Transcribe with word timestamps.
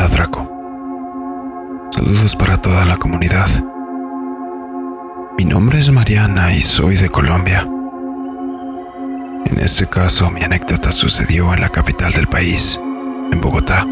Hola 0.00 0.08
Draco. 0.08 1.90
Saludos 1.90 2.34
para 2.34 2.56
toda 2.56 2.86
la 2.86 2.96
comunidad. 2.96 3.50
Mi 5.36 5.44
nombre 5.44 5.78
es 5.78 5.92
Mariana 5.92 6.54
y 6.54 6.62
soy 6.62 6.96
de 6.96 7.10
Colombia. 7.10 7.68
En 9.44 9.60
este 9.60 9.86
caso, 9.88 10.30
mi 10.30 10.42
anécdota 10.42 10.90
sucedió 10.90 11.52
en 11.52 11.60
la 11.60 11.68
capital 11.68 12.14
del 12.14 12.28
país, 12.28 12.80
en 13.30 13.42
Bogotá. 13.42 13.86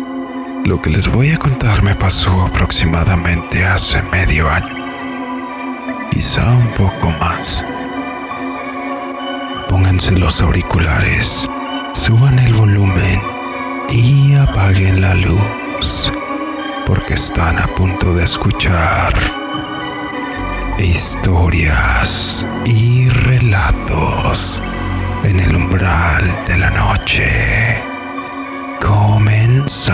Lo 0.65 0.81
que 0.81 0.89
les 0.89 1.13
voy 1.13 1.29
a 1.33 1.39
contar 1.39 1.83
me 1.83 1.95
pasó 1.95 2.41
aproximadamente 2.41 3.67
hace 3.67 4.01
medio 4.01 4.49
año, 4.49 4.77
quizá 6.11 6.51
un 6.53 6.73
poco 6.73 7.11
más. 7.21 7.67
Pónganse 9.69 10.13
los 10.13 10.41
auriculares, 10.41 11.51
suban 11.93 12.39
el 12.39 12.55
volumen 12.55 13.21
y 13.91 14.35
apaguen 14.37 15.03
la 15.03 15.15
luz, 15.15 15.43
porque 16.87 17.15
están 17.15 17.59
a 17.59 17.67
punto 17.69 18.15
de 18.15 18.25
escuchar 18.25 19.15
historias 20.79 22.47
y 22.65 23.09
relatos 23.09 24.63
en 25.25 25.41
el 25.41 25.57
umbral 25.57 26.25
de 26.47 26.57
la 26.59 26.71
noche. 26.71 27.83
Comenzamos. 28.81 29.89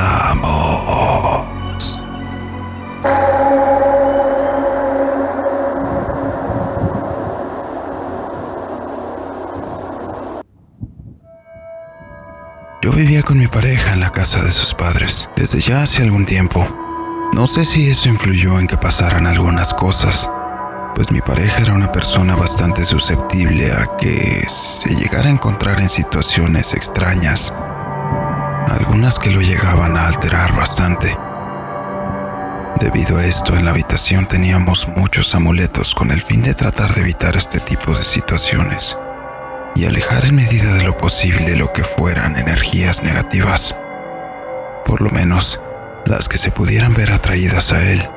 Vivía 12.95 13.23
con 13.23 13.39
mi 13.39 13.48
pareja 13.48 13.93
en 13.93 14.01
la 14.01 14.12
casa 14.12 14.43
de 14.43 14.53
sus 14.53 14.73
padres 14.73 15.29
desde 15.34 15.61
ya 15.61 15.83
hace 15.83 16.03
algún 16.03 16.27
tiempo. 16.27 16.67
No 17.34 17.48
sé 17.48 17.64
si 17.64 17.91
eso 17.91 18.09
influyó 18.09 18.61
en 18.61 18.69
que 18.69 18.77
pasaran 18.77 19.27
algunas 19.27 19.75
cosas, 19.75 20.31
pues 20.95 21.11
mi 21.11 21.20
pareja 21.20 21.62
era 21.62 21.75
una 21.75 21.91
persona 21.91 22.37
bastante 22.37 22.84
susceptible 22.84 23.72
a 23.72 23.97
que 23.97 24.45
se 24.48 24.95
llegara 24.95 25.28
a 25.28 25.33
encontrar 25.33 25.81
en 25.81 25.89
situaciones 25.89 26.72
extrañas, 26.75 27.53
algunas 28.69 29.19
que 29.19 29.31
lo 29.31 29.41
llegaban 29.41 29.97
a 29.97 30.06
alterar 30.06 30.55
bastante. 30.55 31.17
Debido 32.81 33.19
a 33.19 33.25
esto, 33.25 33.56
en 33.56 33.65
la 33.65 33.72
habitación 33.72 34.27
teníamos 34.27 34.87
muchos 34.89 35.34
amuletos 35.34 35.95
con 35.95 36.12
el 36.12 36.22
fin 36.22 36.42
de 36.42 36.55
tratar 36.55 36.95
de 36.95 37.00
evitar 37.00 37.37
este 37.37 37.59
tipo 37.59 37.92
de 37.92 38.05
situaciones 38.05 38.97
y 39.75 39.86
alejar 39.86 40.25
en 40.27 40.36
medida 40.36 40.75
de 40.75 40.84
lo 40.84 40.97
posible 40.97 41.56
lo 41.56 41.72
que 41.72 41.84
fueran 41.84 42.36
energías 42.36 43.03
negativas, 43.03 43.77
por 44.84 45.00
lo 45.00 45.11
menos 45.11 45.61
las 46.06 46.28
que 46.28 46.39
se 46.39 46.50
pudieran 46.50 46.94
ver 46.94 47.11
atraídas 47.12 47.72
a 47.72 47.83
él. 47.91 48.08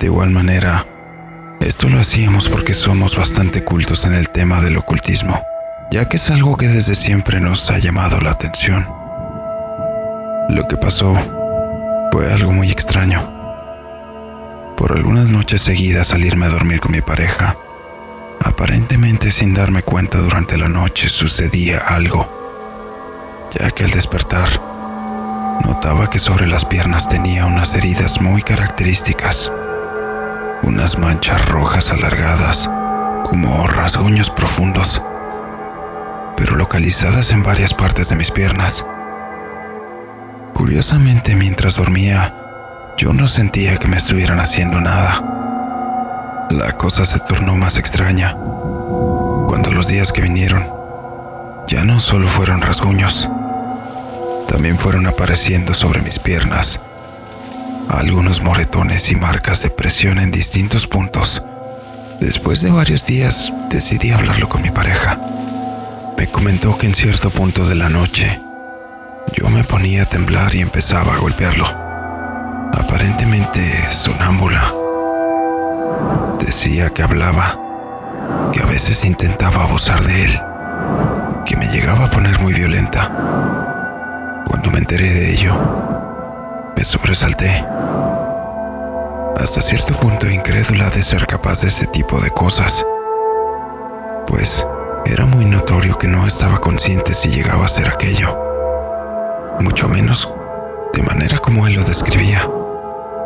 De 0.00 0.06
igual 0.06 0.30
manera, 0.30 0.86
esto 1.60 1.88
lo 1.88 2.00
hacíamos 2.00 2.48
porque 2.48 2.74
somos 2.74 3.16
bastante 3.16 3.64
cultos 3.64 4.04
en 4.04 4.14
el 4.14 4.30
tema 4.30 4.60
del 4.60 4.76
ocultismo, 4.76 5.42
ya 5.90 6.08
que 6.08 6.16
es 6.16 6.30
algo 6.30 6.56
que 6.56 6.68
desde 6.68 6.94
siempre 6.94 7.40
nos 7.40 7.70
ha 7.70 7.78
llamado 7.78 8.20
la 8.20 8.30
atención. 8.30 8.88
Lo 10.48 10.68
que 10.68 10.76
pasó 10.76 11.14
fue 12.12 12.32
algo 12.32 12.52
muy 12.52 12.70
extraño. 12.70 13.32
Por 14.76 14.92
algunas 14.92 15.28
noches 15.28 15.62
seguidas 15.62 16.08
salirme 16.08 16.46
a 16.46 16.50
dormir 16.50 16.80
con 16.80 16.92
mi 16.92 17.00
pareja, 17.00 17.56
aparentemente 18.46 19.30
sin 19.30 19.54
darme 19.54 19.82
cuenta 19.82 20.18
durante 20.18 20.56
la 20.56 20.68
noche 20.68 21.08
sucedía 21.08 21.78
algo, 21.78 23.50
ya 23.58 23.70
que 23.70 23.84
al 23.84 23.90
despertar 23.90 24.48
notaba 25.64 26.10
que 26.10 26.18
sobre 26.18 26.46
las 26.46 26.64
piernas 26.64 27.08
tenía 27.08 27.46
unas 27.46 27.74
heridas 27.74 28.20
muy 28.20 28.42
características 28.42 29.50
unas 30.62 30.98
manchas 30.98 31.48
rojas 31.48 31.92
alargadas, 31.92 32.68
como 33.24 33.66
rasguños 33.66 34.30
profundos, 34.30 35.02
pero 36.36 36.56
localizadas 36.56 37.32
en 37.32 37.42
varias 37.42 37.72
partes 37.74 38.08
de 38.08 38.16
mis 38.16 38.30
piernas. 38.30 38.84
Curiosamente, 40.54 41.36
mientras 41.36 41.76
dormía, 41.76 42.34
yo 42.96 43.12
no 43.12 43.28
sentía 43.28 43.78
que 43.78 43.88
me 43.88 43.96
estuvieran 43.96 44.40
haciendo 44.40 44.80
nada. 44.80 45.35
La 46.50 46.76
cosa 46.76 47.04
se 47.04 47.18
tornó 47.20 47.56
más 47.56 47.76
extraña 47.76 48.36
cuando 49.48 49.72
los 49.72 49.88
días 49.88 50.12
que 50.12 50.22
vinieron 50.22 50.64
ya 51.66 51.84
no 51.84 51.98
solo 51.98 52.28
fueron 52.28 52.62
rasguños, 52.62 53.28
también 54.46 54.78
fueron 54.78 55.06
apareciendo 55.06 55.74
sobre 55.74 56.00
mis 56.02 56.18
piernas 56.20 56.80
algunos 57.88 58.42
moretones 58.42 59.10
y 59.10 59.16
marcas 59.16 59.62
de 59.62 59.70
presión 59.70 60.18
en 60.18 60.30
distintos 60.30 60.86
puntos. 60.86 61.42
Después 62.20 62.62
de 62.62 62.70
varios 62.70 63.06
días 63.06 63.52
decidí 63.68 64.12
hablarlo 64.12 64.48
con 64.48 64.62
mi 64.62 64.70
pareja. 64.70 65.18
Me 66.16 66.26
comentó 66.28 66.76
que 66.78 66.86
en 66.86 66.94
cierto 66.94 67.30
punto 67.30 67.66
de 67.66 67.74
la 67.74 67.88
noche 67.88 68.40
yo 69.36 69.48
me 69.48 69.64
ponía 69.64 70.02
a 70.02 70.06
temblar 70.06 70.54
y 70.54 70.60
empezaba 70.60 71.14
a 71.14 71.18
golpearlo. 71.18 71.66
Aparentemente 72.72 73.60
sonámbula. 73.90 74.85
Decía 76.40 76.90
que 76.90 77.02
hablaba, 77.02 77.58
que 78.52 78.62
a 78.62 78.66
veces 78.66 79.04
intentaba 79.04 79.62
abusar 79.62 80.02
de 80.04 80.24
él, 80.24 80.40
que 81.44 81.56
me 81.56 81.66
llegaba 81.66 82.06
a 82.06 82.10
poner 82.10 82.38
muy 82.40 82.52
violenta. 82.52 84.44
Cuando 84.46 84.70
me 84.70 84.78
enteré 84.78 85.12
de 85.12 85.32
ello, 85.32 85.54
me 86.76 86.84
sobresalté. 86.84 87.64
Hasta 89.38 89.60
cierto 89.60 89.94
punto 89.94 90.28
incrédula 90.28 90.88
de 90.90 91.02
ser 91.02 91.26
capaz 91.26 91.62
de 91.62 91.68
ese 91.68 91.86
tipo 91.86 92.20
de 92.20 92.30
cosas. 92.30 92.84
Pues 94.26 94.66
era 95.04 95.24
muy 95.24 95.44
notorio 95.44 95.98
que 95.98 96.08
no 96.08 96.26
estaba 96.26 96.58
consciente 96.58 97.14
si 97.14 97.28
llegaba 97.28 97.66
a 97.66 97.68
ser 97.68 97.88
aquello. 97.88 98.36
Mucho 99.60 99.88
menos 99.88 100.32
de 100.92 101.02
manera 101.02 101.38
como 101.38 101.66
él 101.66 101.74
lo 101.74 101.84
describía, 101.84 102.48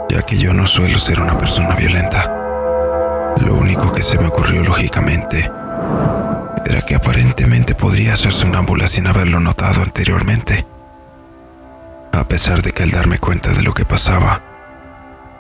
ya 0.09 0.23
que 0.23 0.37
yo 0.37 0.53
no 0.53 0.67
suelo 0.67 0.99
ser 0.99 1.21
una 1.21 1.39
persona 1.39 1.75
violenta. 1.75 2.40
Lo 3.39 3.55
único 3.55 3.93
que 3.93 4.03
se 4.03 4.19
me 4.19 4.27
ocurrió 4.27 4.63
lógicamente 4.63 5.51
era 6.67 6.83
que 6.83 6.95
aparentemente 6.95 7.75
podría 7.75 8.17
ser 8.17 8.33
sonámbula 8.33 8.89
sin 8.89 9.07
haberlo 9.07 9.41
notado 9.41 9.83
anteriormente 9.83 10.67
a 12.13 12.25
pesar 12.25 12.63
de 12.63 12.73
que 12.73 12.83
al 12.83 12.91
darme 12.91 13.19
cuenta 13.19 13.53
de 13.53 13.63
lo 13.63 13.75
que 13.75 13.85
pasaba, 13.85 14.43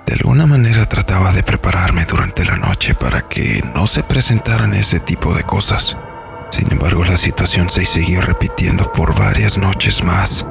de 0.06 0.14
alguna 0.14 0.46
manera 0.46 0.86
trataba 0.86 1.32
de 1.32 1.42
prepararme 1.42 2.04
durante 2.04 2.44
la 2.44 2.56
noche 2.56 2.94
para 2.94 3.28
que 3.28 3.60
no 3.74 3.86
se 3.86 4.02
presentaran 4.02 4.74
ese 4.74 5.00
tipo 5.00 5.34
de 5.34 5.44
cosas. 5.44 5.96
Sin 6.50 6.70
embargo, 6.72 7.04
la 7.04 7.16
situación 7.16 7.70
se 7.70 7.84
siguió 7.84 8.20
repitiendo 8.20 8.90
por 8.92 9.14
varias 9.18 9.56
noches 9.56 10.02
más, 10.02 10.46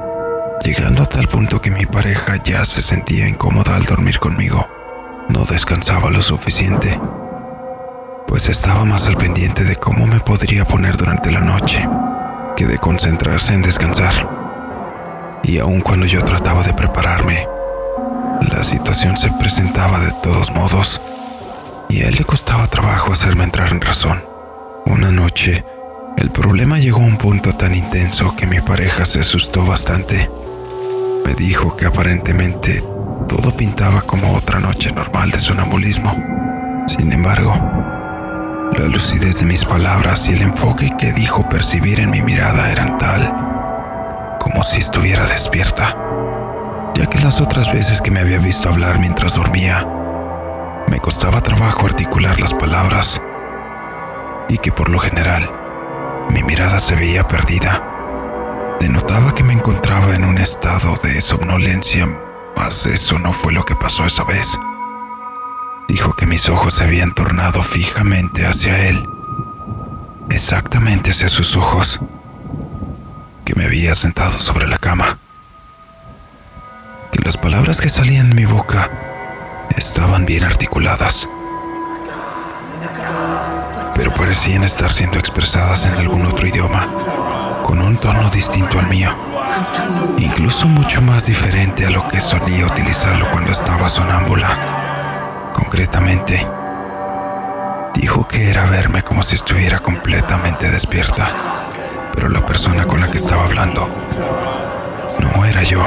llegando 0.64 1.02
a 1.02 1.06
tal 1.06 1.28
punto 1.28 1.60
que 1.60 1.70
mi 1.70 1.84
pareja 1.84 2.36
ya 2.42 2.64
se 2.64 2.80
sentía 2.80 3.28
incómoda 3.28 3.76
al 3.76 3.84
dormir 3.84 4.18
conmigo. 4.18 4.66
No 5.28 5.44
descansaba 5.44 6.10
lo 6.10 6.22
suficiente, 6.22 6.98
pues 8.30 8.48
estaba 8.48 8.84
más 8.84 9.08
al 9.08 9.16
pendiente 9.16 9.64
de 9.64 9.74
cómo 9.74 10.06
me 10.06 10.20
podría 10.20 10.64
poner 10.64 10.96
durante 10.96 11.32
la 11.32 11.40
noche 11.40 11.84
que 12.56 12.64
de 12.64 12.78
concentrarse 12.78 13.52
en 13.54 13.62
descansar 13.62 15.40
y 15.42 15.58
aun 15.58 15.80
cuando 15.80 16.06
yo 16.06 16.24
trataba 16.24 16.62
de 16.62 16.72
prepararme, 16.72 17.44
la 18.48 18.62
situación 18.62 19.16
se 19.16 19.32
presentaba 19.32 19.98
de 19.98 20.12
todos 20.22 20.52
modos 20.52 21.02
y 21.88 22.02
a 22.02 22.06
él 22.06 22.14
le 22.18 22.24
costaba 22.24 22.68
trabajo 22.68 23.12
hacerme 23.12 23.42
entrar 23.42 23.72
en 23.72 23.80
razón. 23.80 24.24
Una 24.86 25.10
noche, 25.10 25.64
el 26.16 26.30
problema 26.30 26.78
llegó 26.78 27.00
a 27.00 27.06
un 27.06 27.16
punto 27.16 27.52
tan 27.52 27.74
intenso 27.74 28.36
que 28.36 28.46
mi 28.46 28.60
pareja 28.60 29.06
se 29.06 29.22
asustó 29.22 29.66
bastante. 29.66 30.30
Me 31.24 31.34
dijo 31.34 31.76
que 31.76 31.86
aparentemente 31.86 32.80
todo 33.26 33.56
pintaba 33.56 34.02
como 34.02 34.36
otra 34.36 34.60
noche 34.60 34.92
normal 34.92 35.32
de 35.32 35.40
sonambulismo. 35.40 36.14
Sin 36.86 37.12
embargo, 37.12 37.79
la 38.80 38.88
lucidez 38.88 39.40
de 39.40 39.44
mis 39.44 39.66
palabras 39.66 40.26
y 40.30 40.32
el 40.32 40.40
enfoque 40.40 40.88
que 40.98 41.12
dijo 41.12 41.46
percibir 41.50 42.00
en 42.00 42.10
mi 42.10 42.22
mirada 42.22 42.72
eran 42.72 42.96
tal 42.96 44.38
como 44.40 44.62
si 44.64 44.80
estuviera 44.80 45.26
despierta, 45.26 45.94
ya 46.94 47.06
que 47.10 47.20
las 47.20 47.42
otras 47.42 47.70
veces 47.70 48.00
que 48.00 48.10
me 48.10 48.20
había 48.20 48.38
visto 48.38 48.70
hablar 48.70 48.98
mientras 48.98 49.34
dormía, 49.34 49.86
me 50.88 50.98
costaba 50.98 51.42
trabajo 51.42 51.84
articular 51.84 52.40
las 52.40 52.54
palabras 52.54 53.20
y 54.48 54.56
que 54.56 54.72
por 54.72 54.88
lo 54.88 54.98
general 54.98 55.50
mi 56.30 56.42
mirada 56.42 56.80
se 56.80 56.96
veía 56.96 57.28
perdida. 57.28 57.86
Denotaba 58.80 59.34
que 59.34 59.44
me 59.44 59.52
encontraba 59.52 60.14
en 60.14 60.24
un 60.24 60.38
estado 60.38 60.94
de 61.02 61.20
somnolencia, 61.20 62.08
mas 62.56 62.86
eso 62.86 63.18
no 63.18 63.34
fue 63.34 63.52
lo 63.52 63.62
que 63.66 63.76
pasó 63.76 64.06
esa 64.06 64.24
vez. 64.24 64.58
Dijo 65.90 66.14
que 66.14 66.24
mis 66.24 66.48
ojos 66.48 66.74
se 66.74 66.84
habían 66.84 67.12
tornado 67.14 67.64
fijamente 67.64 68.46
hacia 68.46 68.86
él, 68.86 69.04
exactamente 70.30 71.10
hacia 71.10 71.28
sus 71.28 71.56
ojos 71.56 71.98
que 73.44 73.56
me 73.56 73.64
había 73.64 73.96
sentado 73.96 74.38
sobre 74.38 74.68
la 74.68 74.78
cama, 74.78 75.18
que 77.10 77.18
las 77.24 77.36
palabras 77.36 77.80
que 77.80 77.90
salían 77.90 78.28
de 78.28 78.36
mi 78.36 78.44
boca 78.44 78.88
estaban 79.76 80.26
bien 80.26 80.44
articuladas, 80.44 81.28
pero 83.96 84.14
parecían 84.14 84.62
estar 84.62 84.92
siendo 84.92 85.18
expresadas 85.18 85.86
en 85.86 85.94
algún 85.94 86.24
otro 86.24 86.46
idioma, 86.46 86.86
con 87.64 87.80
un 87.80 87.96
tono 87.96 88.30
distinto 88.30 88.78
al 88.78 88.86
mío, 88.86 89.12
incluso 90.18 90.68
mucho 90.68 91.02
más 91.02 91.26
diferente 91.26 91.84
a 91.84 91.90
lo 91.90 92.06
que 92.06 92.20
solía 92.20 92.64
utilizarlo 92.64 93.28
cuando 93.32 93.50
estaba 93.50 93.88
sonámbula. 93.88 94.79
Concretamente, 95.62 96.46
dijo 97.94 98.26
que 98.26 98.50
era 98.50 98.64
verme 98.64 99.02
como 99.02 99.22
si 99.22 99.36
estuviera 99.36 99.78
completamente 99.78 100.70
despierta, 100.70 101.28
pero 102.14 102.28
la 102.28 102.44
persona 102.44 102.86
con 102.86 103.00
la 103.00 103.10
que 103.10 103.18
estaba 103.18 103.44
hablando 103.44 103.86
no 105.20 105.44
era 105.44 105.62
yo. 105.62 105.84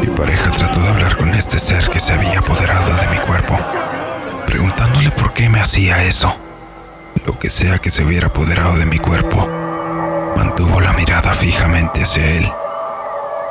Mi 0.00 0.06
pareja 0.06 0.50
trató 0.50 0.80
de 0.80 0.88
hablar 0.88 1.16
con 1.16 1.34
este 1.34 1.58
ser 1.58 1.88
que 1.90 2.00
se 2.00 2.12
había 2.12 2.38
apoderado 2.38 2.94
de 2.94 3.08
mi 3.08 3.18
cuerpo, 3.18 3.58
preguntándole 4.46 5.10
por 5.10 5.32
qué 5.32 5.48
me 5.48 5.60
hacía 5.60 6.04
eso. 6.04 6.34
Lo 7.26 7.38
que 7.38 7.50
sea 7.50 7.78
que 7.78 7.90
se 7.90 8.04
hubiera 8.04 8.28
apoderado 8.28 8.76
de 8.76 8.86
mi 8.86 8.98
cuerpo, 8.98 9.46
mantuvo 10.36 10.80
la 10.80 10.92
mirada 10.92 11.34
fijamente 11.34 12.04
hacia 12.04 12.24
él 12.24 12.50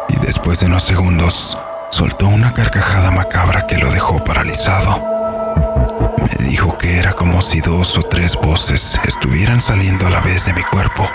y 0.10 0.26
después 0.26 0.62
de 0.62 0.68
unos 0.68 0.84
segundos 0.84 1.58
soltó 1.96 2.28
una 2.28 2.54
carcajada 2.54 3.10
macabra 3.10 3.68
que 3.68 3.78
lo 3.78 3.90
dejó 3.90 4.22
paralizado. 4.22 5.02
Me 6.20 6.46
dijo 6.46 6.78
que 6.78 7.00
era 7.00 7.14
como 7.14 7.42
si 7.42 7.62
dos 7.62 7.98
o 7.98 8.02
tres 8.02 8.36
voces 8.36 9.00
estuvieran 9.06 9.62
saliendo 9.62 10.06
a 10.06 10.10
la 10.10 10.20
vez 10.20 10.46
de 10.46 10.52
mi 10.52 10.64
cuerpo, 10.64 11.10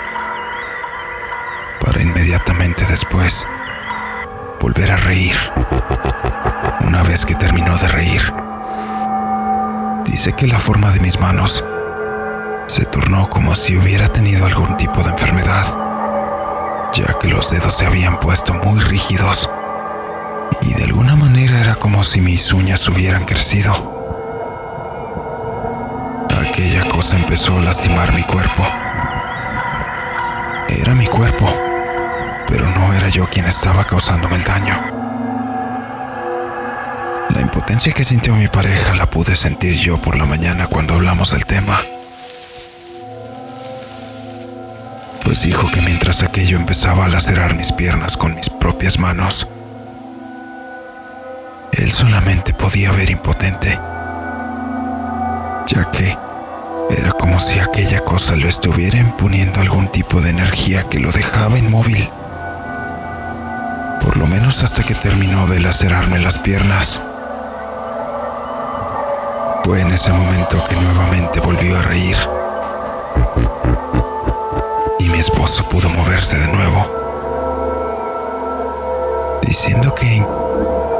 para 1.79 2.01
inmediatamente 2.01 2.83
después 2.89 3.47
volver 4.59 4.91
a 4.91 4.95
reír. 4.95 5.35
Una 6.87 7.03
vez 7.03 7.27
que 7.27 7.35
terminó 7.35 7.77
de 7.77 7.87
reír, 7.87 8.33
dice 10.05 10.33
que 10.33 10.47
la 10.47 10.59
forma 10.59 10.89
de 10.89 10.99
mis 10.99 11.19
manos 11.19 11.63
se 12.65 12.85
tornó 12.85 13.29
como 13.29 13.53
si 13.53 13.77
hubiera 13.77 14.07
tenido 14.07 14.47
algún 14.47 14.75
tipo 14.77 15.03
de 15.03 15.11
enfermedad, 15.11 15.67
ya 16.91 17.19
que 17.19 17.27
los 17.27 17.51
dedos 17.51 17.75
se 17.75 17.85
habían 17.85 18.19
puesto 18.19 18.55
muy 18.55 18.79
rígidos 18.79 19.47
y 20.71 20.73
de 20.73 20.85
alguna 20.85 21.15
manera 21.15 21.59
era 21.59 21.75
como 21.75 22.03
si 22.03 22.21
mis 22.21 22.51
uñas 22.51 22.87
hubieran 22.87 23.25
crecido. 23.25 23.73
Aquella 26.49 26.87
cosa 26.89 27.17
empezó 27.17 27.57
a 27.57 27.61
lastimar 27.61 28.13
mi 28.15 28.23
cuerpo. 28.23 28.63
Era 30.69 30.95
mi 30.95 31.05
cuerpo 31.05 31.47
pero 32.51 32.69
no 32.69 32.93
era 32.93 33.07
yo 33.07 33.25
quien 33.27 33.45
estaba 33.45 33.85
causándome 33.85 34.35
el 34.35 34.43
daño. 34.43 34.77
La 37.33 37.39
impotencia 37.39 37.93
que 37.93 38.03
sintió 38.03 38.35
mi 38.35 38.49
pareja 38.49 38.93
la 38.93 39.09
pude 39.09 39.37
sentir 39.37 39.75
yo 39.75 39.97
por 39.97 40.17
la 40.17 40.25
mañana 40.25 40.67
cuando 40.67 40.95
hablamos 40.95 41.31
del 41.31 41.45
tema. 41.45 41.79
Pues 45.23 45.43
dijo 45.43 45.71
que 45.71 45.79
mientras 45.81 46.23
aquello 46.23 46.57
empezaba 46.57 47.05
a 47.05 47.07
lacerar 47.07 47.55
mis 47.55 47.71
piernas 47.71 48.17
con 48.17 48.35
mis 48.35 48.49
propias 48.49 48.99
manos, 48.99 49.47
solamente 51.91 52.53
podía 52.53 52.91
ver 52.91 53.09
impotente, 53.09 53.69
ya 55.67 55.91
que 55.91 56.17
era 56.97 57.11
como 57.11 57.39
si 57.39 57.59
aquella 57.59 57.99
cosa 58.03 58.35
lo 58.35 58.47
estuviera 58.47 58.97
imponiendo 58.97 59.61
algún 59.61 59.87
tipo 59.87 60.21
de 60.21 60.31
energía 60.31 60.83
que 60.89 60.99
lo 60.99 61.11
dejaba 61.11 61.57
inmóvil 61.57 62.09
por 64.11 64.17
lo 64.17 64.27
menos 64.27 64.61
hasta 64.63 64.83
que 64.83 64.93
terminó 64.93 65.47
de 65.47 65.59
lacerarme 65.59 66.19
las 66.19 66.37
piernas. 66.39 66.99
Fue 69.63 69.79
en 69.79 69.87
ese 69.91 70.11
momento 70.11 70.57
que 70.67 70.75
nuevamente 70.75 71.39
volvió 71.39 71.77
a 71.77 71.81
reír. 71.83 72.17
Y 74.99 75.07
mi 75.09 75.19
esposo 75.19 75.63
pudo 75.69 75.87
moverse 75.89 76.37
de 76.37 76.47
nuevo. 76.47 76.87
Diciendo 79.43 79.95
que 79.95 80.25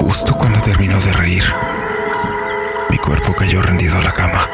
justo 0.01 0.35
cuando 0.35 0.59
terminó 0.61 0.99
de 0.99 1.11
reír, 1.11 1.43
mi 2.89 2.97
cuerpo 2.97 3.35
cayó 3.35 3.61
rendido 3.61 3.97
a 3.97 4.01
la 4.01 4.11
cama. 4.11 4.49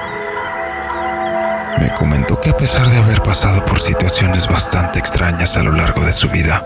Me 1.79 1.93
comentó 1.93 2.39
que 2.41 2.49
a 2.49 2.57
pesar 2.57 2.89
de 2.89 2.97
haber 2.97 3.23
pasado 3.23 3.63
por 3.63 3.79
situaciones 3.79 4.47
bastante 4.47 4.99
extrañas 4.99 5.55
a 5.55 5.63
lo 5.63 5.71
largo 5.71 6.01
de 6.01 6.11
su 6.11 6.29
vida, 6.29 6.63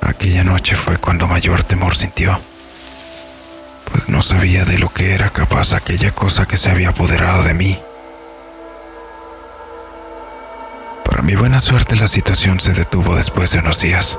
Aquella 0.00 0.44
noche 0.44 0.76
fue 0.76 0.98
cuando 0.98 1.26
mayor 1.26 1.64
temor 1.64 1.96
sintió, 1.96 2.38
pues 3.90 4.08
no 4.08 4.22
sabía 4.22 4.64
de 4.64 4.78
lo 4.78 4.92
que 4.92 5.14
era 5.14 5.30
capaz 5.30 5.72
aquella 5.72 6.14
cosa 6.14 6.46
que 6.46 6.58
se 6.58 6.70
había 6.70 6.90
apoderado 6.90 7.42
de 7.42 7.54
mí. 7.54 7.78
Para 11.04 11.22
mi 11.22 11.34
buena 11.34 11.58
suerte 11.58 11.96
la 11.96 12.08
situación 12.08 12.60
se 12.60 12.72
detuvo 12.72 13.16
después 13.16 13.50
de 13.50 13.58
unos 13.60 13.80
días. 13.80 14.18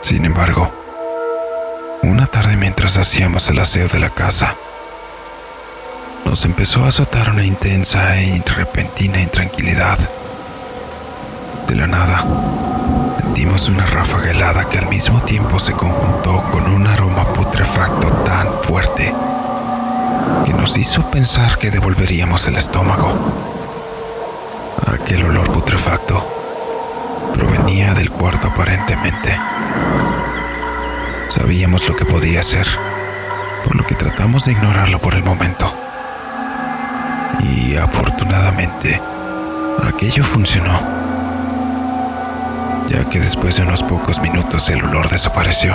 Sin 0.00 0.24
embargo, 0.24 0.70
una 2.02 2.26
tarde 2.26 2.56
mientras 2.56 2.96
hacíamos 2.96 3.48
el 3.50 3.58
aseo 3.58 3.88
de 3.88 3.98
la 3.98 4.10
casa, 4.10 4.54
nos 6.24 6.44
empezó 6.44 6.84
a 6.84 6.88
azotar 6.88 7.30
una 7.30 7.44
intensa 7.44 8.16
e 8.16 8.42
repentina 8.56 9.20
intranquilidad. 9.20 9.98
De 11.66 11.74
la 11.74 11.86
nada, 11.86 12.24
sentimos 13.20 13.68
una 13.68 13.84
ráfaga 13.86 14.30
helada 14.30 14.68
que 14.68 14.78
al 14.78 14.88
mismo 14.88 15.20
tiempo 15.20 15.58
se 15.58 15.72
conjuntó 15.72 16.42
con 16.50 16.66
un 16.66 16.86
aroma 16.86 17.24
putrefacto 17.32 18.08
tan 18.24 18.62
fuerte 18.62 19.12
que 20.46 20.52
nos 20.54 20.76
hizo 20.76 21.10
pensar 21.10 21.58
que 21.58 21.70
devolveríamos 21.70 22.46
el 22.46 22.56
estómago. 22.56 23.12
Aquel 24.86 25.24
olor 25.24 25.50
putrefacto 25.50 26.37
provenía 27.68 27.92
del 27.92 28.10
cuarto 28.10 28.48
aparentemente. 28.48 29.38
Sabíamos 31.28 31.86
lo 31.86 31.94
que 31.94 32.06
podía 32.06 32.42
ser, 32.42 32.66
por 33.62 33.76
lo 33.76 33.86
que 33.86 33.94
tratamos 33.94 34.46
de 34.46 34.52
ignorarlo 34.52 34.98
por 34.98 35.14
el 35.14 35.22
momento. 35.22 35.70
Y 37.42 37.76
afortunadamente, 37.76 39.02
aquello 39.86 40.24
funcionó 40.24 40.80
ya 42.88 43.04
que 43.10 43.20
después 43.20 43.56
de 43.56 43.64
unos 43.64 43.82
pocos 43.82 44.22
minutos 44.22 44.70
el 44.70 44.82
olor 44.82 45.10
desapareció. 45.10 45.74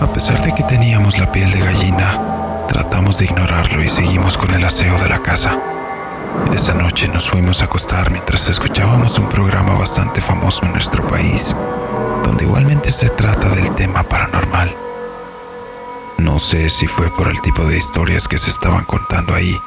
A 0.00 0.12
pesar 0.12 0.42
de 0.42 0.52
que 0.52 0.64
teníamos 0.64 1.20
la 1.20 1.30
piel 1.30 1.48
de 1.52 1.60
gallina, 1.60 2.66
tratamos 2.68 3.18
de 3.18 3.26
ignorarlo 3.26 3.84
y 3.84 3.88
seguimos 3.88 4.36
con 4.36 4.52
el 4.52 4.64
aseo 4.64 4.98
de 4.98 5.08
la 5.08 5.20
casa. 5.20 5.79
Esa 6.54 6.74
noche 6.74 7.08
nos 7.08 7.30
fuimos 7.30 7.62
a 7.62 7.66
acostar 7.66 8.10
mientras 8.10 8.48
escuchábamos 8.48 9.18
un 9.18 9.28
programa 9.28 9.74
bastante 9.74 10.20
famoso 10.20 10.64
en 10.64 10.72
nuestro 10.72 11.06
país, 11.06 11.56
donde 12.24 12.44
igualmente 12.44 12.92
se 12.92 13.08
trata 13.10 13.48
del 13.48 13.74
tema 13.74 14.02
paranormal. 14.02 14.74
No 16.18 16.38
sé 16.38 16.68
si 16.68 16.86
fue 16.86 17.10
por 17.10 17.28
el 17.28 17.40
tipo 17.40 17.64
de 17.64 17.78
historias 17.78 18.28
que 18.28 18.38
se 18.38 18.50
estaban 18.50 18.84
contando 18.84 19.34
ahí, 19.34 19.58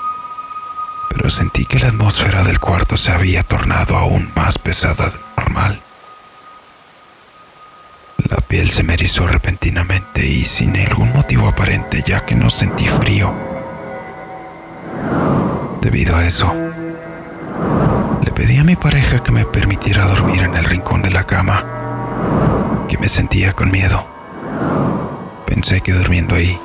pero 1.09 1.29
sentí 1.29 1.65
que 1.65 1.79
la 1.79 1.87
atmósfera 1.87 2.43
del 2.43 2.59
cuarto 2.59 2.97
se 2.97 3.11
había 3.11 3.43
tornado 3.43 3.97
aún 3.97 4.31
más 4.35 4.59
pesada 4.59 5.09
de 5.09 5.17
normal. 5.37 5.81
La 8.29 8.37
piel 8.37 8.69
se 8.69 8.83
me 8.83 8.93
erizó 8.93 9.25
repentinamente 9.25 10.25
y 10.25 10.45
sin 10.45 10.73
ningún 10.73 11.11
motivo 11.13 11.47
aparente 11.47 12.03
ya 12.05 12.25
que 12.25 12.35
no 12.35 12.49
sentí 12.49 12.87
frío. 12.87 13.33
Debido 15.83 16.15
a 16.15 16.25
eso, 16.25 16.49
le 18.23 18.31
pedí 18.31 18.57
a 18.57 18.63
mi 18.63 18.77
pareja 18.77 19.21
que 19.21 19.33
me 19.33 19.43
permitiera 19.43 20.07
dormir 20.07 20.41
en 20.43 20.55
el 20.55 20.63
rincón 20.63 21.01
de 21.01 21.11
la 21.11 21.25
cama, 21.25 22.85
que 22.87 22.97
me 22.97 23.09
sentía 23.09 23.51
con 23.51 23.69
miedo. 23.69 24.07
Pensé 25.45 25.81
que 25.81 25.91
durmiendo 25.91 26.35
ahí 26.35 26.57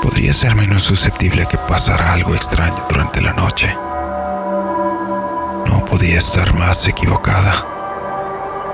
podría 0.00 0.32
ser 0.32 0.54
menos 0.54 0.84
susceptible 0.84 1.42
a 1.42 1.48
que 1.48 1.58
pasara 1.58 2.12
algo 2.12 2.36
extraño 2.36 2.86
durante 2.88 3.20
la 3.20 3.32
noche. 3.32 3.74
No 5.66 5.84
podía 5.84 6.20
estar 6.20 6.54
más 6.54 6.86
equivocada. 6.86 7.66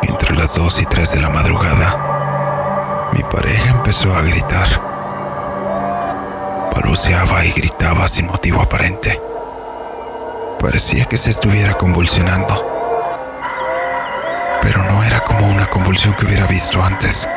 Entre 0.02 0.36
las 0.36 0.54
2 0.54 0.82
y 0.82 0.84
3 0.84 1.12
de 1.12 1.20
la 1.22 1.30
madrugada, 1.30 3.08
mi 3.14 3.22
pareja 3.22 3.70
empezó 3.70 4.14
a 4.14 4.20
gritar. 4.20 4.68
Balbuceaba 6.74 7.42
y 7.46 7.52
gritaba 7.52 8.06
sin 8.06 8.26
motivo 8.26 8.60
aparente. 8.60 9.18
Parecía 10.66 11.04
que 11.04 11.16
se 11.16 11.30
estuviera 11.30 11.74
convulsionando. 11.74 12.52
Pero 14.60 14.82
no 14.82 15.04
era 15.04 15.22
como 15.22 15.46
una 15.46 15.66
convulsión 15.66 16.12
que 16.14 16.26
hubiera 16.26 16.44
visto 16.46 16.82
antes. 16.82 17.28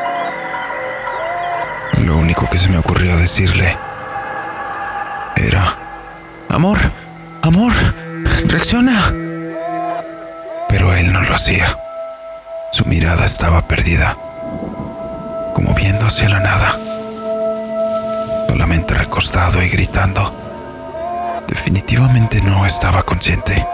Lo 2.04 2.18
único 2.18 2.50
que 2.50 2.58
se 2.58 2.70
me 2.70 2.80
ocurrió 2.80 3.16
decirle 3.18 3.78
era, 5.36 5.78
Amor, 6.50 6.80
amor, 7.44 7.72
reacciona. 8.48 9.14
Pero 10.68 10.96
él 10.96 11.14
no 11.14 11.22
lo 11.22 11.36
hacía. 11.36 11.78
Su 12.72 12.86
mirada 12.86 13.28
estaba 13.28 13.62
perdida, 13.68 14.18
como 15.54 15.76
viendo 15.76 16.08
hacia 16.08 16.30
la 16.30 16.40
nada, 16.40 16.80
solamente 18.48 18.96
recostado 18.96 19.62
y 19.62 19.70
gritando. 19.70 20.49
Definitivamente 21.50 22.42
no 22.42 22.66
estaba 22.66 23.02
consciente. 23.02 23.66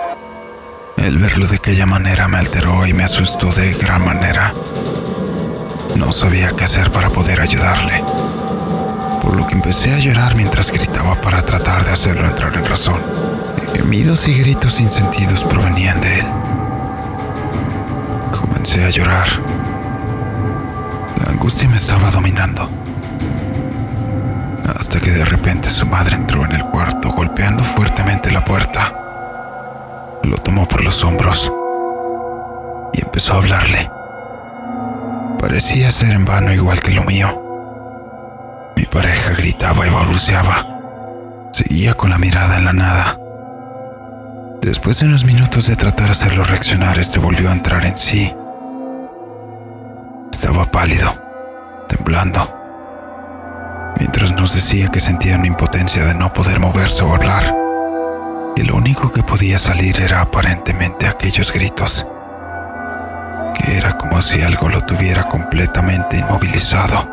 El 0.97 1.17
verlo 1.17 1.45
de 1.45 1.57
aquella 1.57 1.85
manera 1.85 2.27
me 2.29 2.37
alteró 2.37 2.87
y 2.87 2.93
me 2.93 3.03
asustó 3.03 3.51
de 3.51 3.73
gran 3.73 4.03
manera. 4.03 4.53
No 5.97 6.13
sabía 6.13 6.55
qué 6.55 6.63
hacer 6.63 6.89
para 6.91 7.09
poder 7.09 7.41
ayudarle, 7.41 8.01
por 9.21 9.35
lo 9.35 9.45
que 9.45 9.55
empecé 9.55 9.93
a 9.93 9.99
llorar 9.99 10.35
mientras 10.35 10.71
gritaba 10.71 11.19
para 11.19 11.41
tratar 11.41 11.83
de 11.83 11.91
hacerlo 11.91 12.25
entrar 12.25 12.55
en 12.55 12.65
razón. 12.65 13.01
Gemidos 13.75 14.27
y 14.29 14.33
gritos 14.33 14.75
sin 14.75 14.89
sentidos 14.89 15.43
provenían 15.43 15.99
de 15.99 16.19
él. 16.19 16.25
Comencé 18.31 18.85
a 18.85 18.89
llorar. 18.89 19.27
La 21.23 21.31
angustia 21.31 21.67
me 21.67 21.77
estaba 21.77 22.09
dominando. 22.09 22.69
Hasta 24.77 24.99
que 24.99 25.11
de 25.11 25.23
repente 25.23 25.69
su 25.69 25.85
madre 25.85 26.15
entró 26.15 26.43
en 26.45 26.51
el 26.51 26.63
cuarto 26.65 27.09
golpeando 27.11 27.63
fuertemente 27.63 28.31
la 28.31 28.43
puerta. 28.43 28.93
Lo 30.23 30.37
tomó 30.37 30.67
por 30.67 30.83
los 30.83 31.03
hombros 31.03 31.51
y 32.93 33.01
empezó 33.01 33.33
a 33.33 33.37
hablarle. 33.37 33.89
Parecía 35.39 35.91
ser 35.91 36.11
en 36.11 36.25
vano 36.25 36.51
igual 36.51 36.81
que 36.81 36.91
lo 36.91 37.03
mío. 37.03 37.41
Mi 38.75 38.85
pareja 38.85 39.33
gritaba 39.33 39.87
y 39.87 39.89
balbuceaba. 39.89 40.65
Seguía 41.51 41.93
con 41.93 42.09
la 42.09 42.17
mirada 42.17 42.57
en 42.57 42.65
la 42.65 42.73
nada. 42.73 43.17
Después 44.61 44.99
de 44.99 45.05
unos 45.05 45.23
minutos 45.23 45.67
de 45.67 45.75
tratar 45.75 46.07
de 46.07 46.13
hacerlo 46.13 46.43
reaccionar, 46.43 46.97
este 46.99 47.19
volvió 47.19 47.49
a 47.49 47.53
entrar 47.53 47.85
en 47.85 47.95
sí. 47.95 48.33
Estaba 50.31 50.65
pálido, 50.65 51.13
temblando, 51.87 52.64
nos 54.33 54.55
decía 54.55 54.89
que 54.89 54.99
sentía 54.99 55.35
una 55.35 55.47
impotencia 55.47 56.05
de 56.05 56.15
no 56.15 56.33
poder 56.33 56.59
moverse 56.59 57.03
o 57.03 57.13
hablar. 57.13 57.55
Y 58.55 58.63
lo 58.63 58.75
único 58.75 59.11
que 59.11 59.23
podía 59.23 59.59
salir 59.59 59.99
era 59.99 60.21
aparentemente 60.21 61.07
aquellos 61.07 61.51
gritos 61.51 62.07
que 63.55 63.77
era 63.77 63.97
como 63.97 64.21
si 64.21 64.41
algo 64.41 64.69
lo 64.69 64.81
tuviera 64.81 65.27
completamente 65.27 66.17
inmovilizado. 66.17 67.07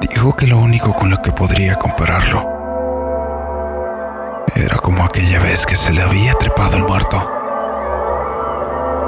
Dijo 0.00 0.34
que 0.36 0.46
lo 0.46 0.58
único 0.58 0.94
con 0.94 1.10
lo 1.10 1.22
que 1.22 1.30
podría 1.32 1.76
compararlo 1.76 2.58
era 4.56 4.76
como 4.78 5.04
aquella 5.04 5.38
vez 5.38 5.64
que 5.64 5.76
se 5.76 5.92
le 5.92 6.02
había 6.02 6.34
trepado 6.34 6.76
el 6.76 6.82
muerto. 6.82 7.30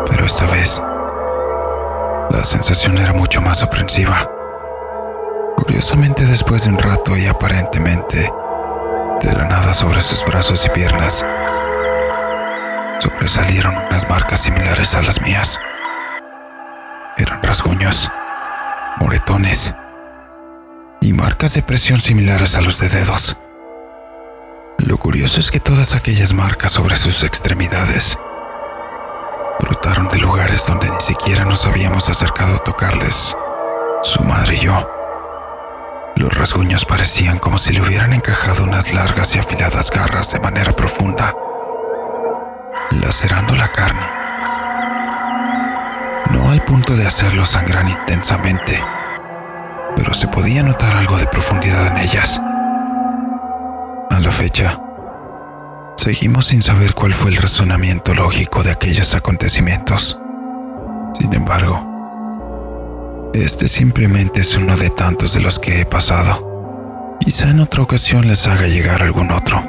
Pero 0.09 0.27
esta 0.27 0.47
vez, 0.47 0.83
la 2.31 2.45
sensación 2.45 2.99
era 2.99 3.13
mucho 3.13 3.41
más 3.41 3.63
aprensiva. 3.63 4.42
Curiosamente, 5.57 6.25
después 6.27 6.65
de 6.65 6.71
un 6.71 6.79
rato 6.79 7.17
y 7.17 7.27
aparentemente 7.27 8.33
de 9.21 9.33
la 9.33 9.45
nada 9.45 9.75
sobre 9.75 10.03
sus 10.03 10.25
brazos 10.25 10.65
y 10.67 10.71
piernas, 10.71 11.25
sobresalieron 12.99 13.77
unas 13.77 14.09
marcas 14.09 14.43
similares 14.43 14.95
a 14.95 15.03
las 15.03 15.23
mías. 15.23 15.59
Eran 17.17 17.43
rasguños, 17.43 18.11
moretones 18.99 19.75
y 21.01 21.13
marcas 21.13 21.55
de 21.55 21.63
presión 21.63 22.01
similares 22.01 22.57
a 22.57 22.61
los 22.61 22.79
de 22.79 22.89
dedos. 22.89 23.37
Lo 24.79 24.99
curioso 24.99 25.41
es 25.41 25.51
que 25.51 25.61
todas 25.61 25.95
aquellas 25.95 26.33
marcas 26.33 26.73
sobre 26.73 26.97
sus 26.97 27.23
extremidades 27.23 28.19
brotaron 29.61 30.09
de 30.09 30.19
lugares 30.19 30.67
donde 30.67 30.91
ni 30.91 31.01
siquiera 31.01 31.45
nos 31.45 31.67
habíamos 31.67 32.09
acercado 32.11 32.57
a 32.57 32.59
tocarles, 32.59 33.37
su 34.03 34.23
madre 34.25 34.57
y 34.57 34.61
yo. 34.61 34.92
Los 36.17 36.35
rasguños 36.35 36.85
parecían 36.85 37.39
como 37.39 37.59
si 37.59 37.73
le 37.73 37.81
hubieran 37.81 38.13
encajado 38.13 38.65
unas 38.65 38.93
largas 38.93 39.35
y 39.35 39.39
afiladas 39.39 39.91
garras 39.91 40.33
de 40.33 40.41
manera 40.41 40.73
profunda, 40.73 41.35
lacerando 42.91 43.55
la 43.55 43.69
carne 43.69 44.23
no 46.33 46.51
al 46.51 46.63
punto 46.63 46.97
de 46.97 47.07
hacerlo 47.07 47.45
sangrar 47.47 47.89
intensamente, 47.89 48.83
pero 49.97 50.15
se 50.15 50.29
podía 50.29 50.63
notar 50.63 50.97
algo 50.97 51.17
de 51.19 51.27
profundidad 51.27 51.89
en 51.89 51.99
ellas. 51.99 52.41
A 54.11 54.19
la 54.21 54.31
fecha, 54.31 54.81
seguimos 55.97 56.47
sin 56.47 56.63
saber 56.63 56.95
cuál 56.95 57.13
fue 57.13 57.31
el 57.31 57.37
razonamiento 57.37 58.15
lógico 58.15 58.63
de 58.63 58.71
aquellos 58.71 59.15
acontecimientos. 59.15 60.19
Sin 61.19 61.35
embargo, 61.35 61.92
este 63.35 63.69
simplemente 63.69 64.43
es 64.43 64.57
uno 64.57 64.77
de 64.77 64.91
tantos 64.91 65.35
de 65.35 65.41
los 65.41 65.59
que 65.59 65.81
he 65.81 65.87
pasado. 65.87 67.17
Quizá 67.21 67.49
en 67.49 67.61
otra 67.61 67.83
ocasión 67.83 68.27
les 68.29 68.47
haga 68.47 68.67
llegar 68.67 69.03
algún 69.03 69.31
otro. 69.31 69.63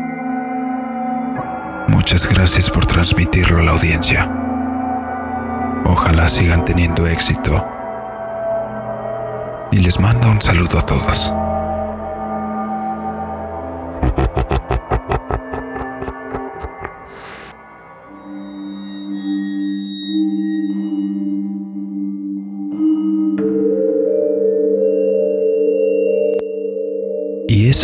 Muchas 1.88 2.28
gracias 2.28 2.70
por 2.70 2.86
transmitirlo 2.86 3.60
a 3.60 3.64
la 3.64 3.72
audiencia. 3.72 4.30
Ojalá 5.86 6.28
sigan 6.28 6.66
teniendo 6.66 7.08
éxito. 7.08 7.66
Y 9.72 9.78
les 9.78 10.00
mando 10.00 10.30
un 10.30 10.42
saludo 10.42 10.80
a 10.80 10.82
todos. 10.82 11.32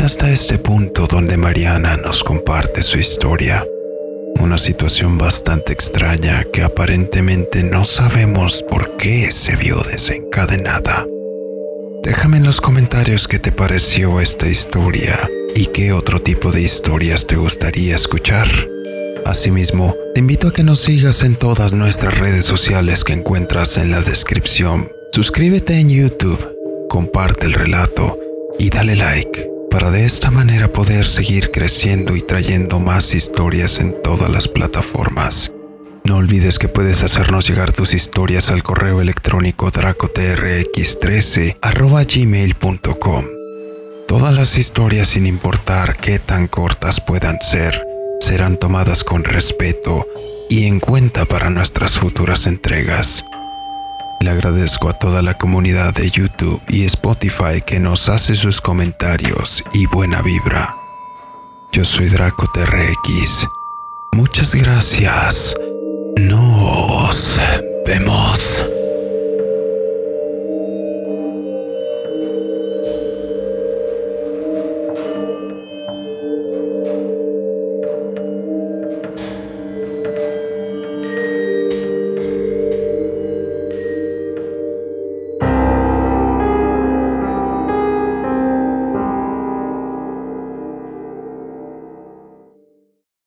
Hasta 0.10 0.32
este 0.32 0.58
punto 0.58 1.06
donde 1.06 1.38
Mariana 1.38 1.96
nos 1.96 2.24
comparte 2.24 2.82
su 2.82 2.98
historia 2.98 3.64
una 4.40 4.58
situación 4.58 5.20
bastante 5.20 5.72
extraña 5.72 6.48
que 6.52 6.64
aparentemente 6.64 7.62
no 7.62 7.86
sabemos 7.86 8.66
por 8.68 8.98
qué 8.98 9.32
se 9.32 9.56
vio 9.56 9.76
desencadenada. 9.84 11.06
Déjame 12.02 12.38
en 12.38 12.44
los 12.44 12.60
comentarios 12.60 13.28
qué 13.28 13.38
te 13.38 13.52
pareció 13.52 14.20
esta 14.20 14.48
historia 14.48 15.30
y 15.54 15.68
qué 15.68 15.94
otro 15.94 16.20
tipo 16.20 16.52
de 16.52 16.64
historias 16.64 17.28
te 17.28 17.36
gustaría 17.36 17.94
escuchar. 17.94 18.48
Asimismo, 19.28 19.96
te 20.16 20.22
invito 20.22 20.48
a 20.48 20.54
que 20.54 20.64
nos 20.64 20.80
sigas 20.80 21.22
en 21.22 21.36
todas 21.36 21.72
nuestras 21.72 22.18
redes 22.18 22.46
sociales 22.46 23.04
que 23.04 23.14
encuentras 23.14 23.78
en 23.78 23.92
la 23.92 24.02
descripción. 24.02 24.92
Suscríbete 25.12 25.80
en 25.80 25.92
YouTube, 25.92 26.88
comparte 26.90 27.46
el 27.46 27.54
relato 27.54 28.18
y 28.58 28.72
dale 28.72 28.96
like 28.96 29.49
para 29.70 29.92
de 29.92 30.06
esta 30.06 30.32
manera 30.32 30.68
poder 30.74 31.06
seguir 31.06 31.52
creciendo 31.52 32.16
y 32.16 32.22
trayendo 32.22 32.80
más 32.80 33.14
historias 33.14 33.80
en 33.80 34.02
todas 34.02 34.30
las 34.30 34.48
plataformas. 34.48 35.54
No 36.04 36.18
olvides 36.18 36.58
que 36.58 36.68
puedes 36.68 37.04
hacernos 37.04 37.48
llegar 37.48 37.72
tus 37.72 37.94
historias 37.94 38.50
al 38.50 38.64
correo 38.64 39.00
electrónico 39.02 39.72
dracotrx13 39.72 41.58
Todas 44.08 44.34
las 44.34 44.58
historias, 44.58 45.10
sin 45.10 45.28
importar 45.28 45.98
qué 45.98 46.18
tan 46.18 46.48
cortas 46.48 47.00
puedan 47.00 47.40
ser, 47.42 47.86
serán 48.22 48.58
tomadas 48.58 49.04
con 49.04 49.24
respeto 49.24 50.08
y 50.50 50.66
en 50.66 50.80
cuenta 50.80 51.26
para 51.26 51.52
nuestras 51.52 52.00
futuras 52.00 52.48
entregas. 52.48 53.24
Le 54.22 54.30
agradezco 54.30 54.90
a 54.90 54.94
toda 54.94 55.22
la 55.22 55.38
comunidad 55.38 55.94
de 55.94 56.10
YouTube 56.10 56.62
y 56.68 56.84
Spotify 56.84 57.62
que 57.66 57.80
nos 57.80 58.10
hace 58.10 58.36
sus 58.36 58.60
comentarios 58.60 59.64
y 59.72 59.86
buena 59.86 60.22
vibra. 60.22 60.76
Yo 61.72 61.86
soy 61.86 62.10
Draco 62.10 62.48
TRX. 62.54 63.48
Muchas 64.12 64.56
gracias. 64.56 65.56
Nos 66.18 67.40
vemos. 67.86 68.79